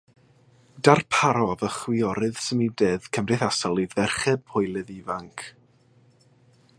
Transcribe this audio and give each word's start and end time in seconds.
Darparodd 0.87 1.65
y 1.67 1.69
chwiorydd 1.75 2.41
symudedd 2.45 3.05
cymdeithasol 3.17 3.83
i 3.85 3.87
ferched 3.95 4.43
Pwylaidd 4.49 4.93
ifanc. 4.97 5.45